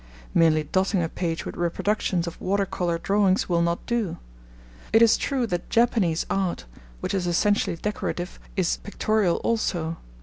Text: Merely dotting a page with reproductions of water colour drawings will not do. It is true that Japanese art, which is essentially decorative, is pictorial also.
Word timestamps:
Merely 0.33 0.63
dotting 0.63 1.03
a 1.03 1.07
page 1.09 1.45
with 1.45 1.55
reproductions 1.55 2.25
of 2.25 2.41
water 2.41 2.65
colour 2.65 2.97
drawings 2.97 3.47
will 3.47 3.61
not 3.61 3.85
do. 3.85 4.17
It 4.91 5.03
is 5.03 5.15
true 5.15 5.45
that 5.45 5.69
Japanese 5.69 6.25
art, 6.27 6.65
which 7.01 7.13
is 7.13 7.27
essentially 7.27 7.75
decorative, 7.75 8.39
is 8.55 8.77
pictorial 8.77 9.35
also. 9.43 9.97